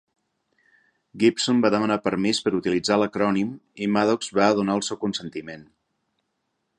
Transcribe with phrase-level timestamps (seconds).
[1.23, 3.53] Gibson va demanar permís per utilitzar l'acrònim
[3.87, 5.69] i Maddox va donar el seu consentiment.